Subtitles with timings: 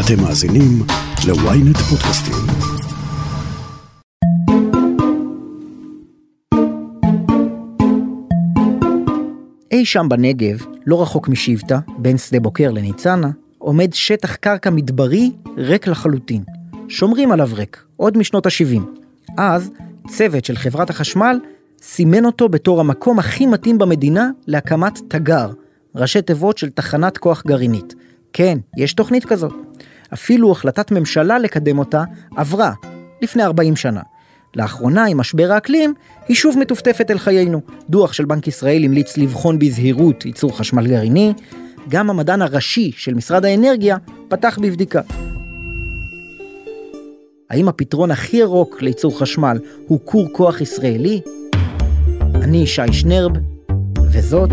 [0.00, 0.82] אתם מאזינים
[1.26, 2.34] ל-ynet פודקאסטים.
[9.70, 15.86] אי שם בנגב, לא רחוק משבטה, בין שדה בוקר לניצנה, עומד שטח קרקע מדברי ריק
[15.86, 16.44] לחלוטין.
[16.88, 18.80] שומרים עליו ריק, עוד משנות ה-70.
[19.36, 19.70] אז,
[20.08, 21.40] צוות של חברת החשמל
[21.82, 25.50] סימן אותו בתור המקום הכי מתאים במדינה להקמת תגר,
[25.94, 27.94] ראשי תיבות של תחנת כוח גרעינית.
[28.32, 29.52] כן, יש תוכנית כזאת.
[30.12, 32.04] אפילו החלטת ממשלה לקדם אותה
[32.36, 32.72] עברה,
[33.22, 34.00] לפני 40 שנה.
[34.56, 35.94] לאחרונה, עם משבר האקלים,
[36.28, 37.60] היא שוב מטופטפת אל חיינו.
[37.90, 41.32] דוח של בנק ישראל המליץ לבחון בזהירות ייצור חשמל גרעיני,
[41.88, 43.96] גם המדען הראשי של משרד האנרגיה
[44.28, 45.00] פתח בבדיקה.
[47.50, 51.20] האם הפתרון הכי ירוק לייצור חשמל הוא כור כוח ישראלי?
[52.34, 53.32] אני שי שנרב,
[54.12, 54.50] וזאת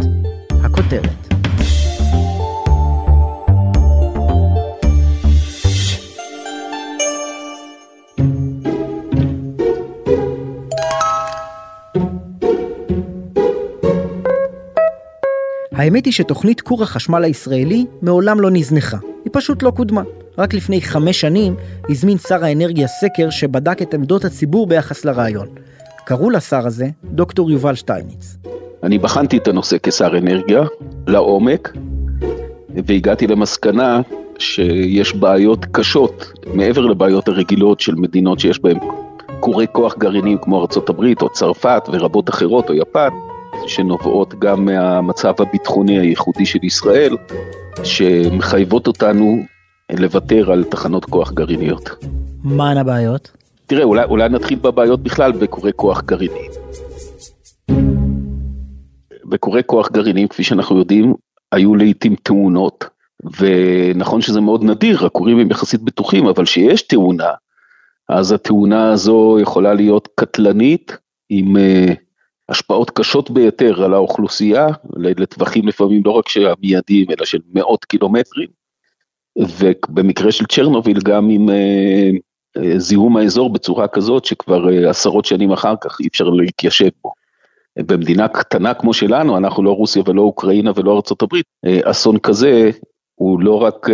[0.63, 1.24] הכותרת.
[15.85, 20.01] האמת היא שתוכנית כור החשמל הישראלי מעולם לא נזנחה, היא פשוט לא קודמה.
[20.37, 21.55] רק לפני חמש שנים
[21.89, 25.47] הזמין שר האנרגיה סקר שבדק את עמדות הציבור ביחס לרעיון.
[26.05, 28.37] קראו לשר הזה דוקטור יובל שטייניץ.
[28.83, 30.63] אני בחנתי את הנושא כשר אנרגיה
[31.07, 31.73] לעומק,
[32.85, 34.01] והגעתי למסקנה
[34.39, 38.77] שיש בעיות קשות, מעבר לבעיות הרגילות של מדינות שיש בהן
[39.39, 43.09] כורי כוח גרעיניים כמו ארה"ב או צרפת ורבות אחרות או יפן,
[43.67, 47.17] שנובעות גם מהמצב הביטחוני הייחודי של ישראל,
[47.83, 49.37] שמחייבות אותנו
[49.91, 51.89] לוותר על תחנות כוח גרעיניות.
[52.43, 53.31] מהן הבעיות?
[53.65, 56.51] תראה, אולי, אולי נתחיל בבעיות בכלל בכורי כוח גרעיניים.
[59.25, 61.13] בכורי כוח גרעיניים, כפי שאנחנו יודעים,
[61.51, 62.85] היו לעיתים תאונות,
[63.39, 67.31] ונכון שזה מאוד נדיר, הכורים הם יחסית בטוחים, אבל שיש תאונה,
[68.09, 70.97] אז התאונה הזו יכולה להיות קטלנית,
[71.29, 72.04] עם uh,
[72.49, 78.47] השפעות קשות ביותר על האוכלוסייה, לטווחים לפעמים לא רק המיידיים, אלא של מאות קילומטרים,
[79.37, 81.51] ובמקרה של צ'רנוביל גם עם uh,
[82.57, 87.11] uh, זיהום האזור בצורה כזאת שכבר uh, עשרות שנים אחר כך אי אפשר להתיישב בו.
[87.79, 91.35] במדינה קטנה כמו שלנו, אנחנו לא רוסיה ולא אוקראינה ולא ארה"ב,
[91.83, 92.69] אסון כזה
[93.15, 93.87] הוא לא רק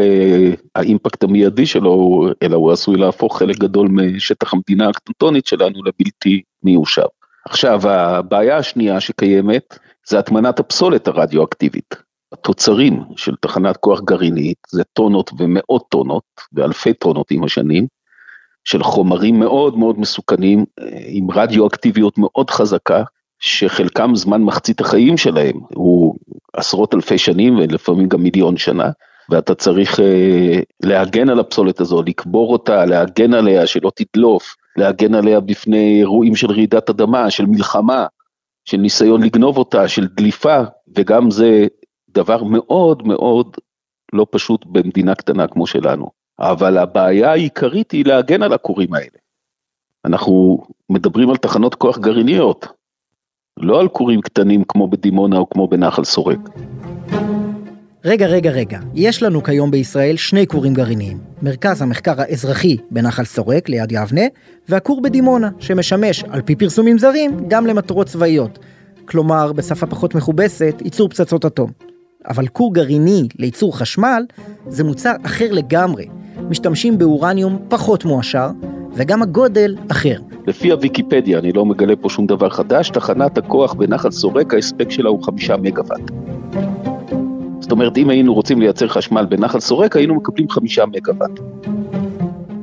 [0.75, 7.21] האימפקט המיידי שלו, אלא הוא עשוי להפוך חלק גדול משטח המדינה הקטנטונית שלנו לבלתי מיושב.
[7.46, 11.96] עכשיו, הבעיה השנייה שקיימת זה הטמנת הפסולת הרדיואקטיבית.
[12.34, 17.88] התוצרים של תחנת כוח גרעינית זה טונות ומאות טונות ואלפי טונות עם השנים
[18.63, 20.66] של חומרים מאוד מאוד מסוכנים
[21.07, 23.03] עם רדיואקטיביות מאוד חזקה
[23.40, 26.16] שחלקם זמן מחצית החיים שלהם הוא
[26.53, 28.90] עשרות אלפי שנים ולפעמים גם מיליון שנה
[29.29, 35.40] ואתה צריך אה, להגן על הפסולת הזו, לקבור אותה, להגן עליה שלא תדלוף, להגן עליה
[35.40, 38.06] בפני אירועים של רעידת אדמה, של מלחמה,
[38.66, 40.58] של ניסיון לגנוב אותה, של דליפה,
[40.96, 41.68] וגם זה
[42.09, 43.58] דבר מאוד מאוד
[44.14, 46.09] לא פשוט במדינה קטנה כמו שלנו.
[46.40, 49.18] אבל הבעיה העיקרית היא להגן על הכורים האלה.
[50.06, 52.68] אנחנו מדברים על תחנות כוח גרעיניות,
[53.58, 56.40] לא על כורים קטנים כמו בדימונה או כמו בנחל סורק.
[58.06, 61.17] רגע, רגע, רגע, יש לנו כיום בישראל שני כורים גרעיניים.
[61.41, 64.22] מרכז המחקר האזרחי בנחל סורק ליד יבנה,
[64.69, 68.59] והכור בדימונה, שמשמש, על פי פרסומים זרים, גם למטרות צבאיות.
[69.06, 71.72] כלומר, בשפה פחות מכובסת, ייצור פצצות אטום.
[72.28, 74.23] אבל כור גרעיני לייצור חשמל
[74.67, 76.06] זה מוצר אחר לגמרי.
[76.50, 78.50] משתמשים באורניום פחות מועשר,
[78.94, 80.19] וגם הגודל אחר.
[80.47, 85.09] לפי הוויקיפדיה, אני לא מגלה פה שום דבר חדש, תחנת הכוח בנחל סורק, ההספק שלה
[85.09, 86.11] הוא חמישה מגוואט.
[87.72, 91.32] זאת אומרת, אם היינו רוצים לייצר חשמל בנחל סורק, היינו מקבלים חמישה מגוואט.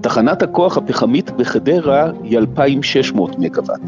[0.01, 3.81] תחנת הכוח הפחמית בחדרה היא 2,600 מגוואט.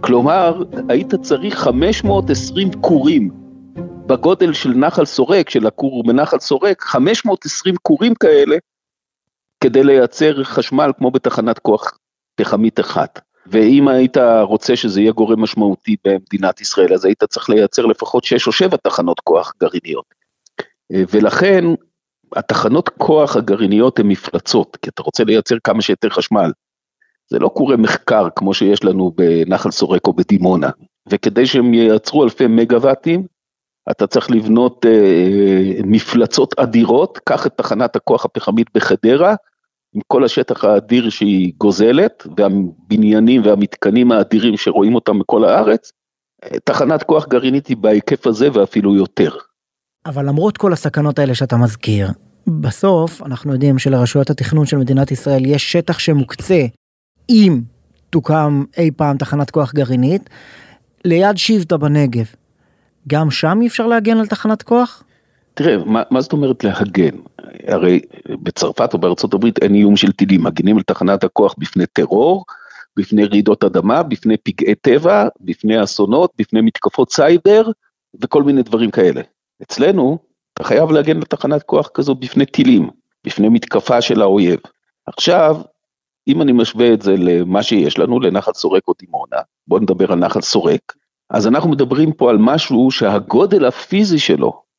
[0.00, 3.30] כלומר, היית צריך 520 כורים
[4.06, 8.56] בגודל של נחל סורק, של הכור בנחל סורק, 520 כורים כאלה,
[9.64, 11.98] כדי לייצר חשמל כמו בתחנת כוח
[12.36, 13.20] פחמית אחת.
[13.46, 18.46] ואם היית רוצה שזה יהיה גורם משמעותי במדינת ישראל, אז היית צריך לייצר לפחות 6
[18.46, 20.04] או 7 תחנות כוח גרעיניות.
[20.92, 21.64] ולכן
[22.36, 26.52] התחנות כוח הגרעיניות הן מפלצות, כי אתה רוצה לייצר כמה שיותר חשמל.
[27.28, 30.70] זה לא קורה מחקר כמו שיש לנו בנחל סורק או בדימונה,
[31.08, 33.26] וכדי שהם ייצרו אלפי מגוואטים,
[33.90, 39.34] אתה צריך לבנות אה, מפלצות אדירות, קח את תחנת הכוח הפחמית בחדרה,
[39.94, 45.92] עם כל השטח האדיר שהיא גוזלת, והבניינים והמתקנים האדירים שרואים אותם מכל הארץ,
[46.64, 49.30] תחנת כוח גרעינית היא בהיקף הזה ואפילו יותר.
[50.06, 52.08] אבל למרות כל הסכנות האלה שאתה מזכיר,
[52.46, 56.66] בסוף אנחנו יודעים שלרשויות התכנון של מדינת ישראל יש שטח שמוקצה
[57.28, 57.60] אם
[58.10, 60.30] תוקם אי פעם תחנת כוח גרעינית
[61.04, 62.24] ליד שבטה בנגב.
[63.08, 65.02] גם שם אי אפשר להגן על תחנת כוח?
[65.62, 67.16] תראה, מה, מה זאת אומרת להגן?
[67.66, 68.00] הרי
[68.42, 72.44] בצרפת או בארצות הברית אין איום של טילים, מגינים על תחנת הכוח בפני טרור,
[72.98, 77.62] בפני רעידות אדמה, בפני פגעי טבע, בפני אסונות, בפני מתקפות סייבר
[78.22, 79.20] וכל מיני דברים כאלה.
[79.62, 80.18] אצלנו,
[80.54, 82.90] אתה חייב להגן לתחנת כוח כזו בפני טילים,
[83.24, 84.60] בפני מתקפה של האויב.
[85.06, 85.56] עכשיו,
[86.28, 89.36] אם אני משווה את זה למה שיש לנו, לנחל סורק או דימונה,
[89.66, 90.92] בואו נדבר על נחל סורק,
[91.30, 94.69] אז אנחנו מדברים פה על משהו שהגודל הפיזי שלו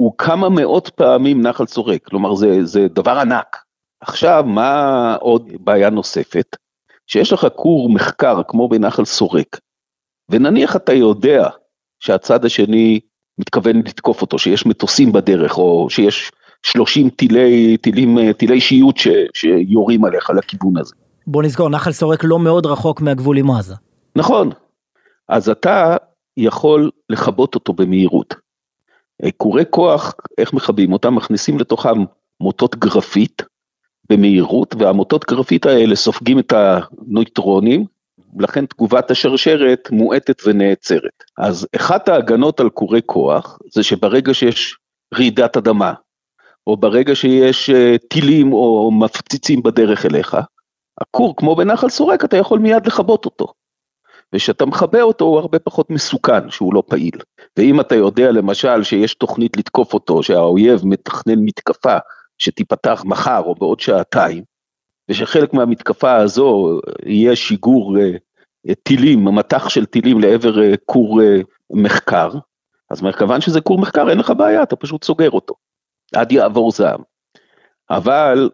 [0.00, 3.56] הוא כמה מאות פעמים נחל סורק, כלומר זה, זה דבר ענק.
[4.00, 6.56] עכשיו, מה עוד בעיה נוספת?
[7.06, 9.58] שיש לך כור מחקר כמו בנחל סורק,
[10.30, 11.48] ונניח אתה יודע
[11.98, 13.00] שהצד השני
[13.38, 16.32] מתכוון לתקוף אותו, שיש מטוסים בדרך, או שיש
[16.62, 20.94] 30 טילי, טילים, טילי שיוט ש, שיורים עליך לכיוון הזה.
[21.26, 23.74] בוא נזכור, נחל סורק לא מאוד רחוק מהגבול עם עזה.
[24.16, 24.50] נכון,
[25.28, 25.96] אז אתה
[26.36, 28.49] יכול לכבות אותו במהירות.
[29.36, 31.14] כורי כוח, איך מכבים אותם?
[31.14, 32.04] מכניסים לתוכם
[32.40, 33.42] מוטות גרפית
[34.10, 37.84] במהירות, והמוטות גרפית האלה סופגים את הנויטרונים,
[38.38, 41.24] לכן תגובת השרשרת מואטת ונעצרת.
[41.38, 44.76] אז אחת ההגנות על כורי כוח זה שברגע שיש
[45.14, 45.92] רעידת אדמה,
[46.66, 50.36] או ברגע שיש אה, טילים או מפציצים בדרך אליך,
[51.00, 53.46] הכור כמו בנחל סורק אתה יכול מיד לכבות אותו.
[54.34, 57.20] וכשאתה מכבה אותו הוא הרבה פחות מסוכן שהוא לא פעיל.
[57.56, 61.96] ואם אתה יודע למשל שיש תוכנית לתקוף אותו, שהאויב מתכנן מתקפה
[62.38, 64.42] שתיפתח מחר או בעוד שעתיים,
[65.08, 71.20] ושחלק מהמתקפה הזו יהיה שיגור uh, טילים, מטח של טילים לעבר כור
[71.72, 72.30] מחקר,
[72.90, 75.54] אז מכיוון שזה כור מחקר אין לך בעיה, אתה פשוט סוגר אותו,
[76.14, 77.00] עד יעבור זעם.
[77.90, 78.50] אבל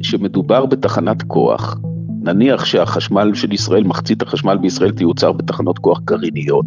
[0.00, 1.76] כשמדובר בתחנת כוח,
[2.22, 6.66] נניח שהחשמל של ישראל, מחצית החשמל בישראל תיוצר בתחנות כוח גרעיניות,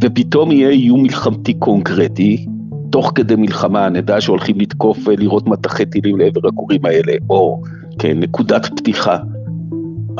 [0.00, 2.46] ופתאום יהיה איום מלחמתי קונקרטי,
[2.90, 7.62] תוך כדי מלחמה נדע שהולכים לתקוף ולראות מטחי טילים לעבר הכורים האלה, או
[7.98, 9.16] כנקודת פתיחה,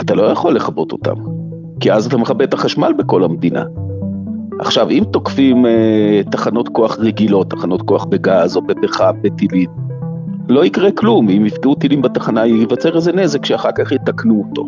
[0.00, 1.14] אתה לא יכול לכבות אותם,
[1.81, 3.64] כי אז אתה מכבה את החשמל בכל המדינה.
[4.61, 9.70] עכשיו, אם תוקפים אה, תחנות כוח רגילות, תחנות כוח בגז או בפחם, בטילים,
[10.49, 14.67] לא יקרה כלום, אם יפגעו טילים בתחנה ייווצר איזה נזק שאחר כך יתקנו אותו.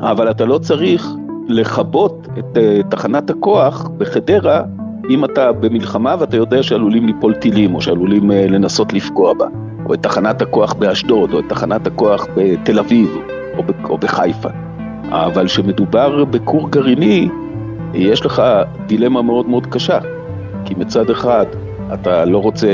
[0.00, 1.10] אבל אתה לא צריך
[1.48, 4.62] לכבות את uh, תחנת הכוח בחדרה
[5.10, 9.46] אם אתה במלחמה ואתה יודע שעלולים ליפול טילים או שעלולים uh, לנסות לפגוע בה,
[9.86, 13.16] או את תחנת הכוח באשדוד, או את תחנת הכוח בתל אביב,
[13.56, 14.48] או, ב- או בחיפה.
[15.10, 17.28] אבל כשמדובר בכור גרעיני,
[17.94, 18.42] יש לך
[18.86, 19.98] דילמה מאוד מאוד קשה,
[20.64, 21.46] כי מצד אחד
[21.94, 22.68] אתה לא רוצה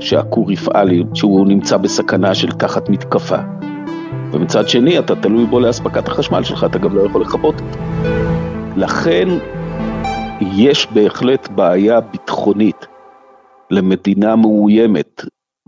[0.00, 3.38] שהכור יפעל, שהוא נמצא בסכנה של תחת מתקפה.
[4.32, 7.54] ומצד שני, אתה תלוי בו לאספקת החשמל שלך, אתה גם לא יכול לכבות.
[8.76, 9.28] לכן,
[10.40, 12.86] יש בהחלט בעיה ביטחונית
[13.70, 15.24] למדינה מאוימת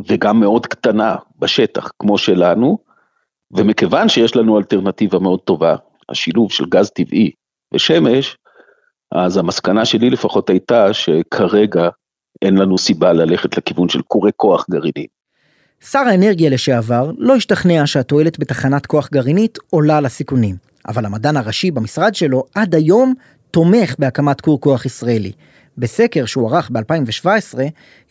[0.08, 2.78] וגם מאוד קטנה בשטח, כמו שלנו,
[3.50, 5.76] ומכיוון שיש לנו אלטרנטיבה מאוד טובה,
[6.08, 7.30] השילוב של גז טבעי
[7.74, 8.36] ושמש,
[9.12, 11.88] אז המסקנה שלי לפחות הייתה שכרגע
[12.42, 15.06] אין לנו סיבה ללכת לכיוון של קורי כוח גרעיני.
[15.90, 20.56] שר האנרגיה לשעבר לא השתכנע שהתועלת בתחנת כוח גרעינית עולה על הסיכונים,
[20.88, 23.14] אבל המדען הראשי במשרד שלו עד היום
[23.50, 25.32] תומך בהקמת כור כוח ישראלי.
[25.78, 27.58] בסקר שהוא ערך ב-2017,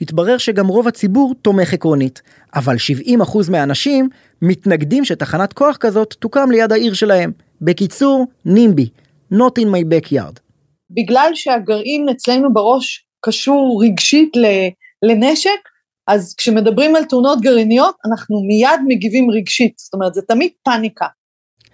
[0.02, 2.22] התברר שגם רוב הציבור תומך עקרונית,
[2.56, 2.76] אבל
[3.08, 4.10] 70% מהאנשים
[4.42, 7.32] מתנגדים שתחנת כוח כזאת תוקם ליד העיר שלהם.
[7.62, 8.90] בקיצור, נימבי,
[9.34, 10.40] not in my backyard.
[10.92, 14.34] בגלל שהגרעין אצלנו בראש קשור רגשית
[15.04, 15.60] לנשק,
[16.08, 21.06] אז כשמדברים על תאונות גרעיניות, אנחנו מיד מגיבים רגשית, זאת אומרת, זה תמיד פאניקה.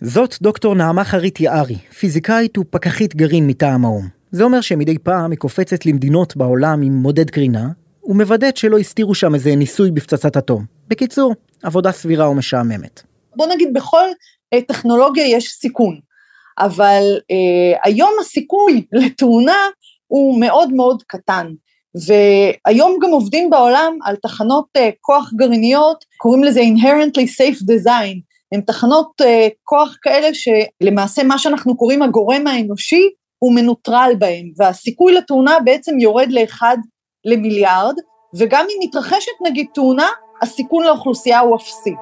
[0.02, 4.08] זאת דוקטור נעמה חרית יערי, פיזיקאית ופקחית גרעין מטעם האו"ם.
[4.32, 7.68] זה אומר שמדי פעם היא קופצת למדינות בעולם עם מודד קרינה,
[8.04, 10.66] ומוודאת שלא הסתירו שם איזה ניסוי בפצצת אטום.
[10.88, 11.34] בקיצור,
[11.64, 13.02] עבודה סבירה ומשעממת.
[13.36, 14.06] בוא נגיד, בכל
[14.54, 16.00] אה, טכנולוגיה יש סיכון,
[16.60, 19.58] אבל אה, היום הסיכוי לתאונה
[20.07, 21.47] הוא מאוד מאוד קטן.
[21.95, 28.19] והיום גם עובדים בעולם על תחנות uh, כוח גרעיניות, קוראים לזה inherently safe design,
[28.51, 29.25] הן תחנות uh,
[29.63, 33.09] כוח כאלה שלמעשה מה שאנחנו קוראים הגורם האנושי
[33.39, 36.77] הוא מנוטרל בהם, והסיכוי לתאונה בעצם יורד לאחד
[37.25, 37.95] למיליארד,
[38.38, 40.07] וגם אם מתרחשת נגיד תאונה,
[40.41, 41.93] הסיכון לאוכלוסייה הוא אפסי.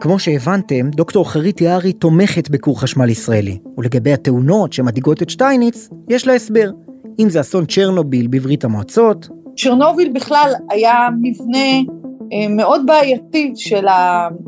[0.00, 6.26] כמו שהבנתם, דוקטור חרית יערי תומכת בכור חשמל ישראלי, ולגבי התאונות שמדאיגות את שטייניץ, יש
[6.26, 6.70] לה הסבר.
[7.18, 9.28] אם זה אסון צ'רנוביל בברית המועצות.
[9.56, 11.92] צ'רנוביל בכלל היה מבנה
[12.32, 13.86] אה, מאוד בעייתי של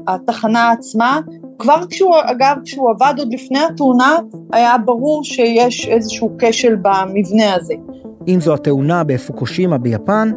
[0.06, 1.20] התחנה עצמה.
[1.58, 4.16] כבר כשהוא, אגב, כשהוא עבד עוד לפני התאונה,
[4.52, 7.74] היה ברור שיש איזשהו כשל במבנה הזה.
[8.28, 10.32] אם זו התאונה בפוקושימה ביפן,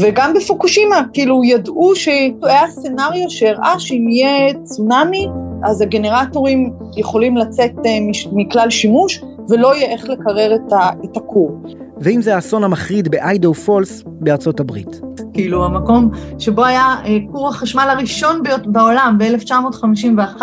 [0.00, 5.26] וגם בפוקושימה, כאילו ידעו שהיה סצנריו שהראה שאם יהיה צונאמי,
[5.64, 7.98] אז הגנרטורים יכולים לצאת אה,
[8.32, 10.56] מכלל שימוש, ולא יהיה איך לקרר
[11.04, 11.60] את הכור.
[12.00, 15.00] ואם זה האסון המחריד באיידו פולס בארצות הברית.
[15.32, 20.42] כאילו המקום שבו היה אה, כור החשמל הראשון בעולם ב-1951,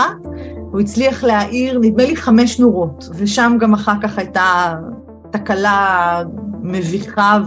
[0.72, 4.76] הוא הצליח להאיר נדמה לי חמש נורות, ושם גם אחר כך הייתה
[5.32, 6.22] תקלה
[6.62, 7.40] מביכה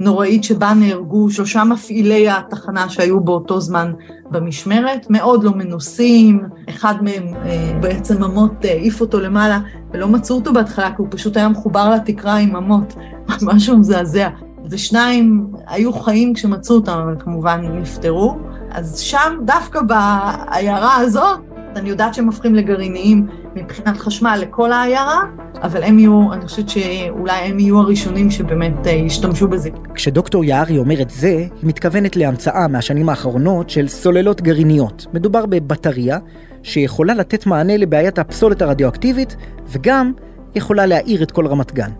[0.00, 3.92] ונוראית שבה נהרגו שלושה מפעילי התחנה שהיו באותו זמן
[4.30, 9.58] במשמרת, מאוד לא מנוסים, אחד מהם אה, בעצם ממות אה, העיף אותו למעלה
[9.92, 12.94] ולא מצאו אותו בהתחלה כי הוא פשוט היה מחובר לתקרה עם ממות,
[13.48, 14.28] משהו מזעזע.
[14.70, 18.36] ושניים היו חיים כשמצאו אותם, אבל כמובן נפטרו.
[18.70, 21.38] אז שם, דווקא בעיירה הזאת,
[21.76, 25.20] אני יודעת שהם הופכים לגרעיניים מבחינת חשמל לכל העיירה,
[25.62, 29.70] אבל הם יהיו, אני חושבת שאולי הם יהיו הראשונים שבאמת אה, ישתמשו בזה.
[29.94, 35.06] כשדוקטור יערי אומרת זה, היא מתכוונת להמצאה מהשנים האחרונות של סוללות גרעיניות.
[35.12, 36.18] מדובר בבטריה
[36.62, 39.36] שיכולה לתת מענה לבעיית הפסולת הרדיואקטיבית,
[39.68, 40.12] וגם
[40.54, 41.90] יכולה להאיר את כל רמת גן.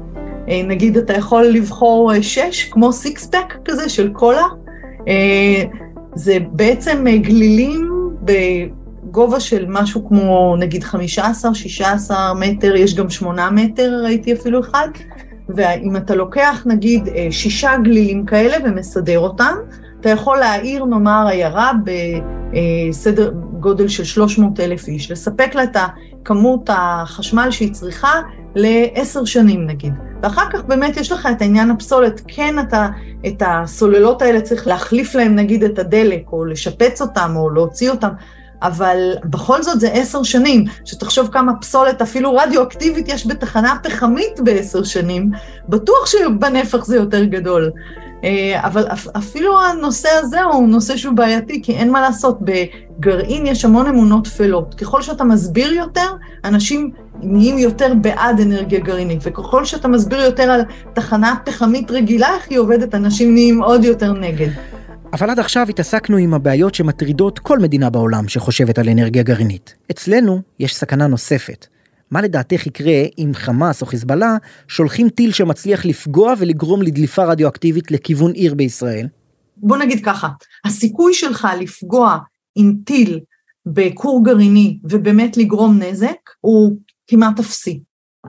[0.48, 4.46] אה, נגיד אתה יכול לבחור אה, שש, כמו סיקס פק כזה של קולה.
[6.14, 7.90] זה בעצם גלילים
[9.10, 10.94] גובה של משהו כמו נגיד 15-16
[12.36, 14.88] מטר, יש גם 8 מטר, ראיתי אפילו אחד,
[15.48, 19.54] ואם אתה לוקח נגיד אה, שישה גלילים כאלה ומסדר אותם,
[20.00, 25.76] אתה יכול להעיר נאמר עיירה בסדר גודל של 300 אלף איש, לספק לה את
[26.24, 28.12] כמות החשמל שהיא צריכה
[28.54, 29.92] לעשר שנים נגיד.
[30.22, 32.88] ואחר כך באמת יש לך את העניין הפסולת, כן אתה,
[33.26, 38.10] את הסוללות האלה צריך להחליף להם נגיד את הדלק, או לשפץ אותם, או להוציא אותם.
[38.62, 44.82] אבל בכל זאת זה עשר שנים, שתחשוב כמה פסולת אפילו רדיואקטיבית יש בתחנה פחמית בעשר
[44.82, 45.30] שנים,
[45.68, 47.70] בטוח שבנפח זה יותר גדול.
[48.24, 48.86] אה, אבל
[49.18, 54.24] אפילו הנושא הזה הוא נושא שהוא בעייתי, כי אין מה לעשות, בגרעין יש המון אמונות
[54.24, 54.74] טפלות.
[54.74, 56.06] ככל שאתה מסביר יותר,
[56.44, 56.90] אנשים
[57.22, 60.60] נהיים יותר בעד אנרגיה גרעינית, וככל שאתה מסביר יותר על
[60.92, 64.48] תחנה פחמית רגילה, איך היא עובדת, אנשים נהיים עוד יותר נגד.
[65.12, 69.74] אבל עד עכשיו התעסקנו עם הבעיות שמטרידות כל מדינה בעולם שחושבת על אנרגיה גרעינית.
[69.90, 71.66] אצלנו יש סכנה נוספת.
[72.10, 74.36] מה לדעתך יקרה אם חמאס או חיזבאללה
[74.68, 79.06] שולחים טיל שמצליח לפגוע ולגרום לדליפה רדיואקטיבית לכיוון עיר בישראל?
[79.56, 80.28] בוא נגיד ככה,
[80.64, 82.18] הסיכוי שלך לפגוע
[82.54, 83.20] עם טיל
[83.66, 86.76] בכור גרעיני ובאמת לגרום נזק הוא
[87.06, 87.80] כמעט אפסי.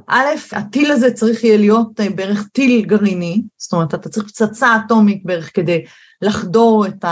[0.08, 4.76] א', הטיל הזה צריך יהיה להיות אה, בערך טיל גרעיני, זאת אומרת, אתה צריך פצצה
[4.76, 5.86] אטומית בערך כדי
[6.22, 7.06] לחדור את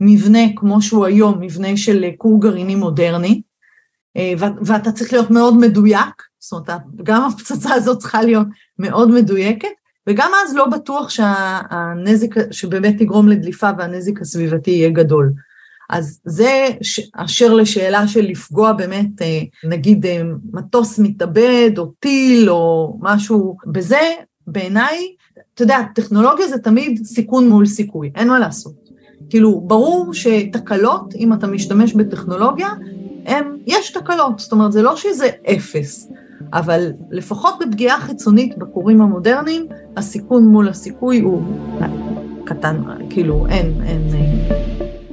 [0.00, 3.42] המבנה כמו שהוא היום, מבנה של כור גרעיני מודרני,
[4.16, 8.46] אה, ואתה צריך להיות מאוד מדויק, זאת אומרת, גם הפצצה הזאת צריכה להיות
[8.78, 9.68] מאוד מדויקת,
[10.08, 15.32] וגם אז לא בטוח שהנזק, שבאמת יגרום לדליפה והנזק הסביבתי יהיה גדול.
[15.90, 16.68] אז זה
[17.14, 20.22] אשר לשאלה של לפגוע באמת, אה, נגיד אה,
[20.52, 24.00] מטוס מתאבד או טיל או משהו, בזה
[24.46, 25.14] בעיניי
[25.54, 28.74] אתה יודע, טכנולוגיה זה תמיד סיכון מול סיכוי, אין מה לעשות.
[29.30, 32.68] כאילו, ברור שתקלות, אם אתה משתמש בטכנולוגיה,
[33.26, 36.10] הם, יש תקלות, זאת אומרת, זה לא שזה אפס,
[36.52, 41.42] אבל לפחות בפגיעה חיצונית בכורים המודרניים, הסיכון מול הסיכוי הוא
[42.44, 44.02] קטן, כאילו, אין, אין...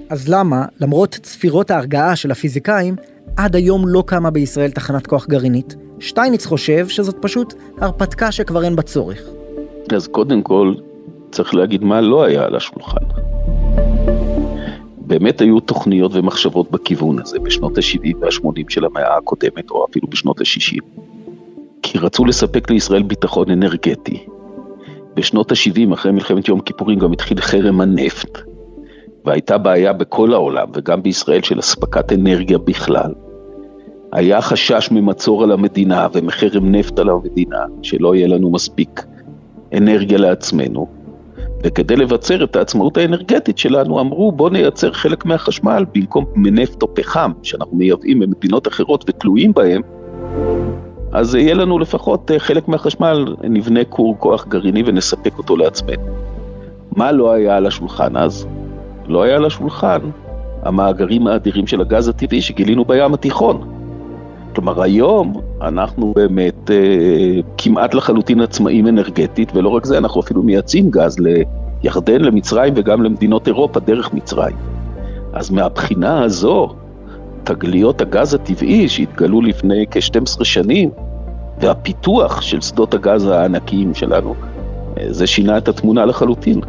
[0.09, 2.95] אז למה, למרות צפירות ההרגעה של הפיזיקאים,
[3.37, 5.75] עד היום לא קמה בישראל תחנת כוח גרעינית?
[5.99, 9.21] שטייניץ חושב שזאת פשוט הרפתקה שכבר אין בה צורך.
[9.95, 10.73] אז קודם כל
[11.31, 13.05] צריך להגיד מה לא היה על השולחן.
[14.97, 20.41] באמת היו תוכניות ומחשבות בכיוון הזה בשנות ה-70 וה-80 של המאה הקודמת, או אפילו בשנות
[20.41, 20.81] ה-60.
[21.81, 24.25] כי רצו לספק לישראל ביטחון אנרגטי.
[25.15, 28.48] בשנות ה-70, אחרי מלחמת יום הכיפורים, גם התחיל חרם הנפט.
[29.25, 33.13] והייתה בעיה בכל העולם, וגם בישראל, של אספקת אנרגיה בכלל.
[34.11, 39.05] היה חשש ממצור על המדינה ומחרם נפט על המדינה, שלא יהיה לנו מספיק
[39.77, 40.87] אנרגיה לעצמנו,
[41.63, 47.31] וכדי לבצר את העצמאות האנרגטית שלנו אמרו בוא נייצר חלק מהחשמל במקום מנפט או פחם
[47.43, 49.81] שאנחנו מייבאים ממדינות אחרות ותלויים בהם,
[51.11, 56.03] אז יהיה לנו לפחות אה, חלק מהחשמל, נבנה כור כוח גרעיני ונספק אותו לעצמנו.
[56.95, 58.47] מה לא היה על השולחן אז?
[59.09, 59.99] לא היה על השולחן
[60.63, 63.79] המאגרים האדירים של הגז הטבעי שגילינו בים התיכון.
[64.55, 70.89] כלומר, היום אנחנו באמת אה, כמעט לחלוטין עצמאים אנרגטית, ולא רק זה, אנחנו אפילו מייצאים
[70.89, 71.17] גז
[71.83, 74.55] ירדן למצרים וגם למדינות אירופה דרך מצרים.
[75.33, 76.69] אז מהבחינה הזו,
[77.43, 80.89] תגליות הגז הטבעי שהתגלו לפני כ-12 שנים,
[81.59, 84.35] והפיתוח של שדות הגז הענקיים שלנו,
[85.09, 86.61] זה שינה את התמונה לחלוטין.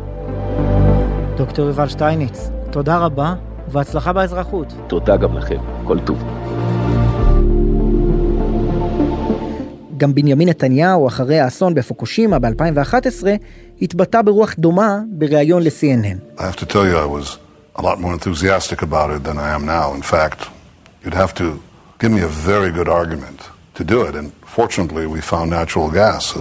[1.40, 3.34] דוקטור יובל שטייניץ, תודה רבה
[3.68, 4.72] והצלחה באזרחות.
[4.86, 5.56] תודה גם לכם,
[5.86, 6.18] כל טוב.
[9.96, 13.26] גם בנימין נתניהו, אחרי האסון בפוקושימה ב-2011,
[13.82, 16.38] התבטא ברוח דומה בריאיון ל-CNN.
[16.38, 17.38] I have to tell you, I was
[17.78, 19.94] a lot more enthusiastic about it than I am now.
[19.96, 20.38] In fact,
[21.04, 21.44] you'd have to
[22.00, 23.38] give me a very good argument
[23.78, 26.40] to do it, and fortunately we found natural gas, so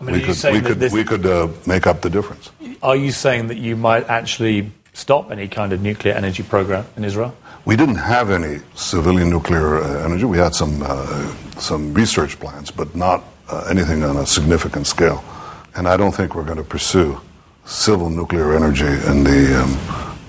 [0.00, 1.36] I mean, we could, we could, this- we could uh,
[1.74, 2.44] make up the difference.
[2.84, 4.58] Are you saying that you might actually
[4.92, 7.32] stop any kind of nuclear energy program in Israel?
[7.64, 10.26] We didn't have any civilian nuclear uh, energy.
[10.26, 10.90] We had some, uh,
[11.68, 15.24] some research plans, but not uh, anything on a significant scale.
[15.76, 17.10] And I don't think we're going to pursue
[17.64, 19.72] civil nuclear energy in the, um,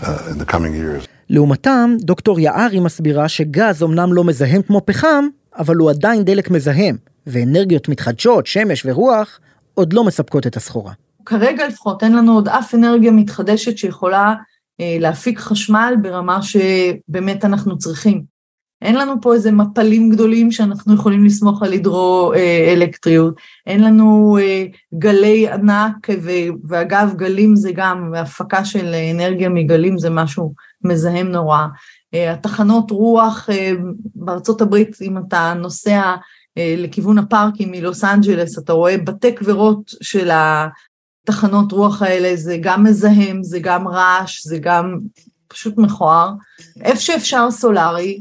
[0.08, 1.08] uh, in the coming years.
[1.30, 6.98] לעומתם, דוקטור יערי מסבירה שגז אמנם לא מזהם כמו פחם, אבל הוא עדיין דלק מזהם,
[7.28, 9.40] ואנרגיות מתחדשות, שמש ורוח,
[9.74, 10.92] עוד לא מספקות את הסחורה.
[11.26, 14.34] כרגע לפחות אין לנו עוד אף אנרגיה מתחדשת שיכולה
[14.82, 18.36] אה, להפיק חשמל ברמה שבאמת אנחנו צריכים.
[18.82, 23.36] אין לנו פה איזה מפלים גדולים שאנחנו יכולים לסמוך על הידרו-אלקטריות,
[23.68, 24.66] אין לנו אה,
[24.98, 30.54] גלי ענק, ו- ואגב גלים זה גם, והפקה של אנרגיה מגלים זה משהו
[30.84, 31.68] מזהם נורא.
[32.14, 33.72] אה, התחנות רוח אה,
[34.16, 36.16] בארצות הברית, אם אתה נוסע
[36.58, 40.30] אה, לכיוון הפארקים מלוס אנג'לס, אתה רואה בתי קברות של
[41.26, 45.00] התחנות רוח האלה, זה גם מזהם, זה גם רעש, זה גם
[45.48, 46.32] פשוט מכוער.
[46.82, 48.20] איפה שאפשר סולארי,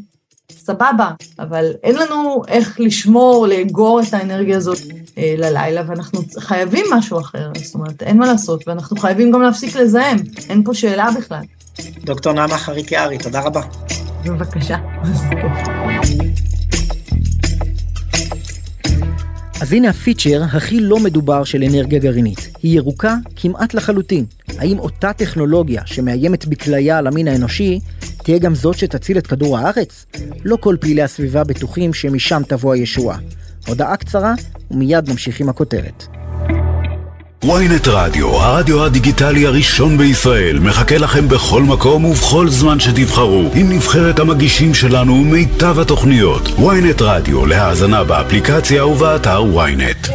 [0.52, 4.78] סבבה, אבל אין לנו איך לשמור, לאגור את האנרגיה הזאת
[5.18, 9.76] אה, ללילה, ואנחנו חייבים משהו אחר, זאת אומרת, אין מה לעשות, ואנחנו חייבים גם להפסיק
[9.76, 10.16] לזהם,
[10.48, 11.42] אין פה שאלה בכלל.
[12.04, 13.60] דוקטור נעמה חריט יערי, תודה רבה.
[14.24, 14.76] בבקשה.
[19.64, 22.50] אז הנה הפיצ'ר הכי לא מדובר של אנרגיה גרעינית.
[22.62, 24.24] היא ירוקה כמעט לחלוטין.
[24.58, 27.80] האם אותה טכנולוגיה שמאיימת בכליה על המין האנושי,
[28.22, 30.06] תהיה גם זאת שתציל את כדור הארץ?
[30.44, 33.18] לא כל פעילי הסביבה בטוחים שמשם תבוא הישועה.
[33.66, 34.34] הודעה קצרה,
[34.70, 36.06] ומיד נמשיך עם הכותרת.
[37.46, 44.18] ויינט רדיו, הרדיו הדיגיטלי הראשון בישראל, מחכה לכם בכל מקום ובכל זמן שתבחרו, עם נבחרת
[44.18, 46.48] המגישים שלנו ומיטב התוכניות.
[46.60, 50.08] ויינט רדיו, להאזנה באפליקציה ובאתר ויינט.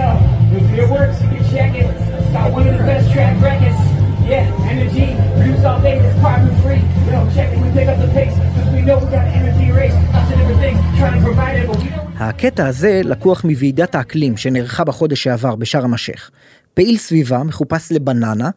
[12.20, 16.32] הקטע הזה לקוח מוועידת האקלים שנערכה בחודש שעבר בשארם א-שייח.
[16.74, 18.50] פעיל סביבה מחופש לבננה,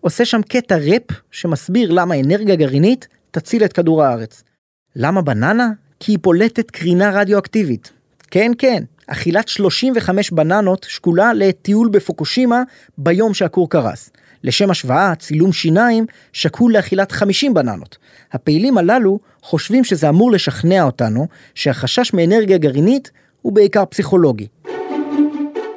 [0.00, 4.42] עושה שם קטע ראפ שמסביר למה אנרגיה גרעינית תציל את כדור הארץ.
[4.96, 5.70] למה בננה?
[6.00, 7.92] כי היא פולטת קרינה רדיואקטיבית.
[8.30, 12.62] כן, כן, אכילת 35 בננות שקולה לטיול בפוקושימה
[12.98, 14.10] ביום שהכור קרס.
[14.44, 17.98] לשם השוואה, צילום שיניים שקול לאכילת 50 בננות.
[18.32, 23.10] הפעילים הללו חושבים שזה אמור לשכנע אותנו שהחשש מאנרגיה גרעינית
[23.42, 24.46] הוא בעיקר פסיכולוגי.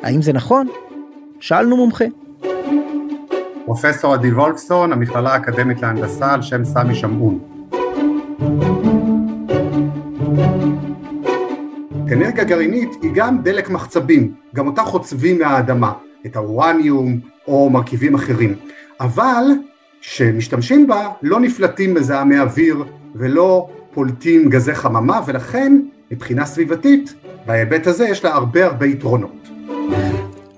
[0.01, 0.67] האם זה נכון?
[1.43, 2.05] שאלנו מומחה.
[3.65, 7.39] פרופסור עדי וולפסון, המכללה האקדמית להנדסה על שם סמי שמעון.
[12.11, 15.93] אנרגיה גרעינית היא גם דלק מחצבים, גם אותה חוצבים מהאדמה,
[16.25, 18.55] את האורניום או מרכיבים אחרים,
[18.99, 19.43] אבל
[20.01, 22.83] כשמשתמשים בה לא נפלטים מזהמי אוויר
[23.15, 25.79] ולא פולטים גזי חממה, ולכן
[26.11, 27.13] מבחינה סביבתית,
[27.45, 29.52] בהיבט הזה יש לה הרבה הרבה יתרונות.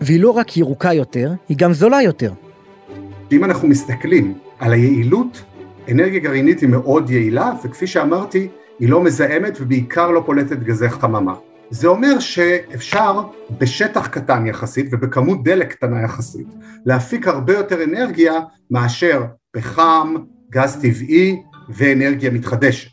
[0.06, 2.34] והיא לא רק ירוקה יותר, היא גם זולה יותר.
[3.32, 5.44] אם אנחנו מסתכלים על היעילות,
[5.92, 8.48] אנרגיה גרעינית היא מאוד יעילה, וכפי שאמרתי,
[8.80, 11.34] היא לא מזהמת ובעיקר לא פולטת גזי חממה.
[11.70, 13.22] זה אומר שאפשר
[13.60, 16.48] בשטח קטן יחסית ובכמות דלק קטנה יחסית
[16.86, 18.34] להפיק הרבה יותר אנרגיה
[18.72, 20.16] מאשר פחם,
[20.50, 22.92] גז טבעי ואנרגיה מתחדשת.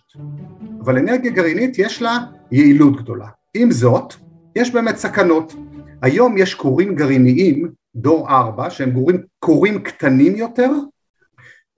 [0.81, 2.19] אבל אנרגיה גרעינית יש לה
[2.51, 3.27] יעילות גדולה.
[3.55, 4.15] עם זאת,
[4.57, 5.55] יש באמת סכנות.
[6.03, 10.71] היום יש כורים גרעיניים, דור 4, שהם כורים, כורים קטנים יותר,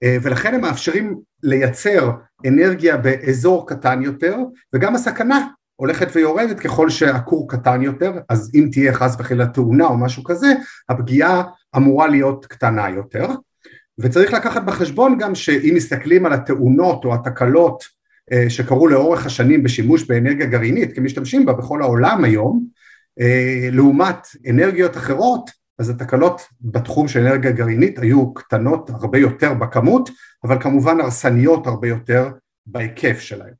[0.05, 2.11] ולכן הם מאפשרים לייצר
[2.47, 4.37] אנרגיה באזור קטן יותר,
[4.75, 9.99] וגם הסכנה הולכת ויורדת ככל שהכור קטן יותר, אז אם תהיה חס וחלילה תאונה או
[9.99, 10.47] משהו כזה,
[10.89, 11.43] הפגיעה
[11.77, 13.29] אמורה להיות קטנה יותר.
[13.99, 17.85] וצריך לקחת בחשבון גם שאם מסתכלים על התאונות או התקלות
[18.49, 22.67] שקרו לאורך השנים בשימוש באנרגיה גרעינית, כי משתמשים בה בכל העולם היום,
[23.73, 30.11] לעומת אנרגיות אחרות, אז התקלות בתחום של אנרגיה גרעינית היו קטנות הרבה יותר בכמות,
[30.45, 32.29] אבל כמובן הרסניות הרבה יותר
[32.67, 33.53] בהיקף שלהן.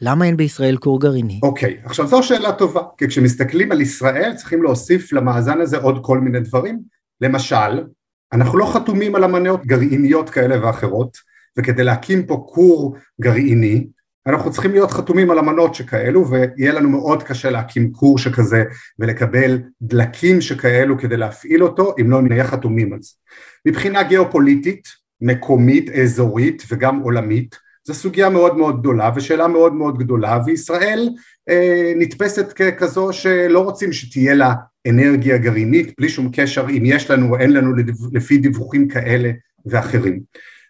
[0.00, 1.40] למה אין בישראל כור גרעיני?
[1.42, 5.98] אוקיי, okay, עכשיו זו שאלה טובה, כי כשמסתכלים על ישראל צריכים להוסיף למאזן הזה עוד
[6.02, 6.80] כל מיני דברים.
[7.20, 7.84] למשל,
[8.32, 11.16] אנחנו לא חתומים על אמנות גרעיניות כאלה ואחרות,
[11.58, 13.86] וכדי להקים פה כור גרעיני,
[14.26, 18.64] אנחנו צריכים להיות חתומים על אמנות שכאלו, ויהיה לנו מאוד קשה להקים כור שכזה
[18.98, 23.12] ולקבל דלקים שכאלו כדי להפעיל אותו, אם לא נהיה חתומים על זה.
[23.66, 24.88] מבחינה גיאופוליטית,
[25.20, 31.08] מקומית, אזורית וגם עולמית, זו סוגיה מאוד מאוד גדולה ושאלה מאוד מאוד גדולה וישראל
[31.48, 34.54] אה, נתפסת ככזו שלא רוצים שתהיה לה
[34.88, 37.72] אנרגיה גרעינית בלי שום קשר אם יש לנו או אין לנו
[38.12, 39.30] לפי דיווחים כאלה
[39.66, 40.20] ואחרים.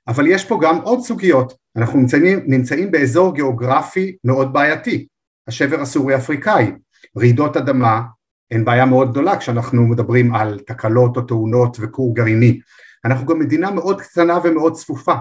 [0.08, 5.06] אבל יש פה גם עוד סוגיות, אנחנו נמצאים, נמצאים באזור גיאוגרפי מאוד בעייתי,
[5.48, 6.72] השבר הסורי אפריקאי,
[7.16, 8.02] רעידות אדמה
[8.50, 12.60] הן בעיה מאוד גדולה כשאנחנו מדברים על תקלות או תאונות וכור גרעיני,
[13.04, 15.14] אנחנו גם מדינה מאוד קטנה ומאוד צפופה,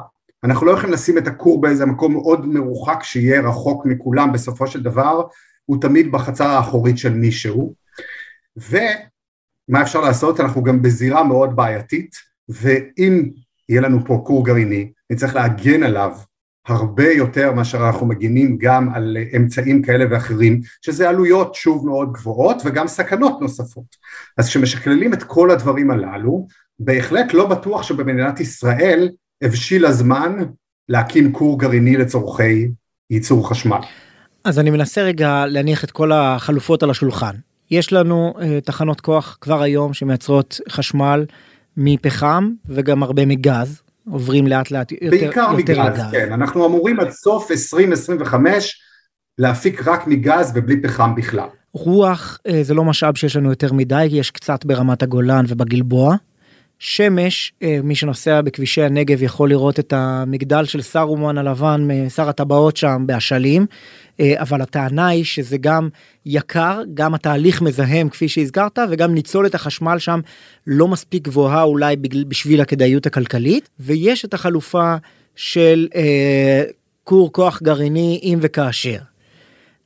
[0.44, 4.84] אנחנו לא יכולים לשים את הכור באיזה מקום מאוד מרוחק שיהיה רחוק מכולם, בסופו של
[4.84, 5.22] דבר
[5.66, 7.74] הוא תמיד בחצר האחורית של מישהו,
[8.58, 10.40] ומה אפשר לעשות?
[10.40, 12.16] אנחנו גם בזירה מאוד בעייתית,
[12.50, 13.30] ואם
[13.70, 16.12] יהיה לנו פה כור גרעיני, נצטרך להגן עליו
[16.68, 22.62] הרבה יותר מאשר אנחנו מגינים גם על אמצעים כאלה ואחרים, שזה עלויות שוב מאוד גבוהות
[22.66, 23.96] וגם סכנות נוספות.
[24.38, 26.48] אז כשמשקללים את כל הדברים הללו,
[26.80, 29.10] בהחלט לא בטוח שבמדינת ישראל
[29.42, 30.38] הבשיל הזמן
[30.90, 32.68] להקים כור גרעיני לצורכי
[33.10, 33.80] ייצור חשמל.
[34.44, 37.36] אז אני מנסה רגע להניח את כל החלופות על השולחן.
[37.72, 41.26] יש לנו uh, תחנות כוח כבר היום שמייצרות חשמל
[41.78, 46.12] מפחם וגם הרבה מגז, עוברים לאט לאט יותר, בעיקר יותר מגז, לגז.
[46.12, 48.82] כן, אנחנו אמורים עד סוף 2025
[49.38, 51.48] להפיק רק מגז ובלי פחם בכלל.
[51.74, 56.16] רוח uh, זה לא משאב שיש לנו יותר מדי, יש קצת ברמת הגולן ובגלבוע.
[56.80, 62.78] שמש, אה, מי שנוסע בכבישי הנגב יכול לראות את המגדל של סרומן הלבן, שר הטבעות
[62.78, 63.66] שם באשלים,
[64.20, 65.90] אה, אבל הטענה היא שזה גם
[66.26, 70.20] יקר, גם התהליך מזהם כפי שהזכרת, וגם ניצולת החשמל שם
[70.68, 71.96] לא מספיק גבוהה אולי
[72.28, 74.96] בשביל הכדאיות הכלכלית, ויש את החלופה
[75.36, 76.64] של אה,
[77.04, 78.98] כור כוח גרעיני אם וכאשר.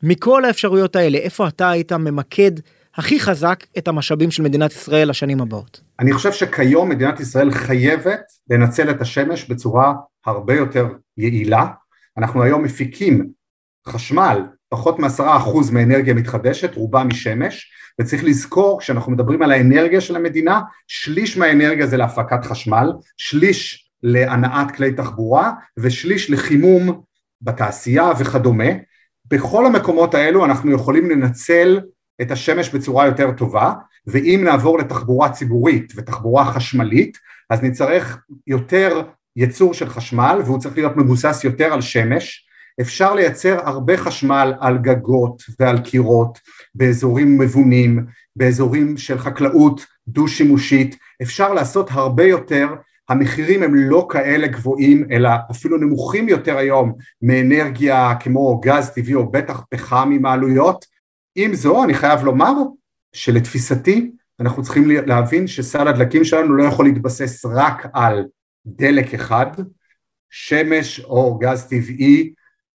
[0.04, 2.51] מכל האפשרויות האלה, איפה אתה היית ממקד
[2.95, 5.82] הכי חזק את המשאבים של מדינת ישראל לשנים הבאות?
[5.99, 9.93] אני חושב שכיום מדינת ישראל חייבת לנצל את השמש בצורה
[10.25, 11.67] הרבה יותר יעילה.
[12.17, 13.30] אנחנו היום מפיקים
[13.88, 20.15] חשמל פחות מעשרה אחוז מאנרגיה מתחדשת, רובה משמש, וצריך לזכור כשאנחנו מדברים על האנרגיה של
[20.15, 27.01] המדינה, שליש מהאנרגיה זה להפקת חשמל, שליש להנעת כלי תחבורה ושליש לחימום
[27.41, 28.69] בתעשייה וכדומה.
[29.25, 31.80] בכל המקומות האלו אנחנו יכולים לנצל
[32.21, 33.74] את השמש בצורה יותר טובה,
[34.08, 37.17] ואם נעבור לתחבורה ציבורית ותחבורה חשמלית,
[37.50, 39.02] אז נצטרך יותר
[39.36, 42.47] ייצור של חשמל והוא צריך להיות מבוסס יותר על שמש.
[42.82, 46.39] אפשר לייצר הרבה חשמל על גגות ועל קירות
[46.76, 52.67] באזורים מבונים, באזורים של חקלאות דו-שימושית, אפשר לעשות הרבה יותר,
[53.10, 59.32] המחירים הם לא כאלה גבוהים אלא אפילו נמוכים יותר היום מאנרגיה כמו גז טבעי או
[59.32, 60.86] בטח פחם עם העלויות
[61.36, 62.54] עם זו אני חייב לומר
[63.13, 68.26] שלתפיסתי אנחנו צריכים להבין שסל הדלקים שלנו לא יכול להתבסס רק על
[68.65, 69.48] דלק אחד,
[70.30, 72.34] שמש או גז טבעי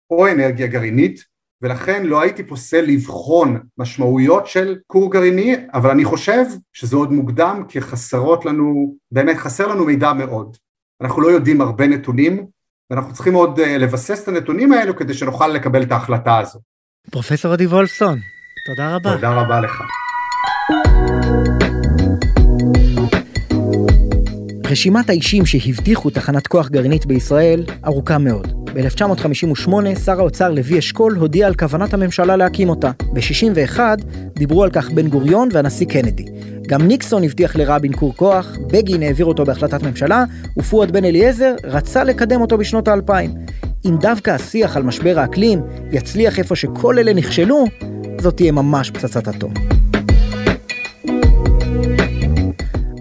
[0.09, 1.23] או אנרגיה גרעינית
[1.61, 7.63] ולכן לא הייתי פוסל לבחון משמעויות של כור גרעיני אבל אני חושב שזה עוד מוקדם
[7.69, 10.57] כי חסרות לנו, באמת חסר לנו מידע מאוד
[11.01, 12.45] אנחנו לא יודעים הרבה נתונים
[12.89, 16.59] ואנחנו צריכים עוד אה, לבסס את הנתונים האלו כדי שנוכל לקבל את ההחלטה הזו.
[17.11, 18.19] פרופסור עדי וולפסון
[18.65, 19.15] תודה רבה.
[19.15, 19.81] תודה רבה לך.
[24.65, 28.65] רשימת האישים שהבטיחו תחנת כוח גרעינית בישראל ארוכה מאוד.
[28.73, 29.69] ב-1958
[30.05, 32.91] שר האוצר לוי אשכול הודיע על כוונת הממשלה להקים אותה.
[33.13, 33.79] ב-61
[34.35, 36.25] דיברו על כך בן גוריון והנשיא קנדי.
[36.67, 40.23] גם ניקסון הבטיח לרבין כור כוח, בגין העביר אותו בהחלטת ממשלה,
[40.57, 43.33] ופואד בן אליעזר רצה לקדם אותו בשנות האלפיים.
[43.85, 47.65] אם דווקא השיח על משבר האקלים יצליח איפה שכל אלה נכשלו,
[48.23, 49.53] זאת תהיה ממש פצצת אטום.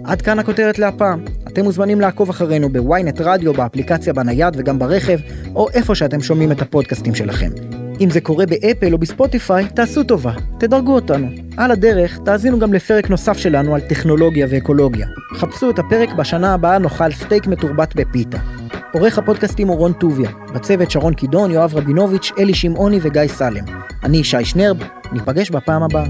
[0.03, 1.25] עד כאן הכותרת להפעם.
[1.47, 5.17] אתם מוזמנים לעקוב אחרינו בוויינט רדיו, באפליקציה בנייד וגם ברכב,
[5.55, 7.49] או איפה שאתם שומעים את הפודקאסטים שלכם.
[8.01, 11.27] אם זה קורה באפל או בספוטיפיי, תעשו טובה, תדרגו אותנו.
[11.57, 15.07] על הדרך, תאזינו גם לפרק נוסף שלנו על טכנולוגיה ואקולוגיה.
[15.35, 18.37] חפשו את הפרק בשנה הבאה נאכל סטייק מתורבת בפיתה.
[18.93, 23.65] עורך הפודקאסטים הוא רון טוביה, בצוות שרון קידון, יואב רבינוביץ', אלי שמעוני וגיא סלם.
[24.03, 24.77] אני ישי שנרב,
[25.11, 26.05] ניפגש בפעם הבאה.